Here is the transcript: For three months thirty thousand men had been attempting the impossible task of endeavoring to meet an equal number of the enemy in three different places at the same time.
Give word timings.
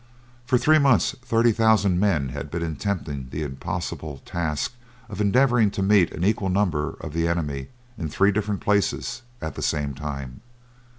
For 0.47 0.57
three 0.57 0.79
months 0.79 1.15
thirty 1.21 1.51
thousand 1.51 1.99
men 1.99 2.29
had 2.29 2.49
been 2.49 2.63
attempting 2.63 3.27
the 3.29 3.43
impossible 3.43 4.23
task 4.25 4.73
of 5.07 5.21
endeavoring 5.21 5.69
to 5.77 5.83
meet 5.83 6.09
an 6.11 6.23
equal 6.23 6.49
number 6.49 6.97
of 7.01 7.13
the 7.13 7.27
enemy 7.27 7.67
in 7.99 8.09
three 8.09 8.31
different 8.31 8.61
places 8.61 9.21
at 9.43 9.53
the 9.53 9.61
same 9.61 9.93
time. 9.93 10.41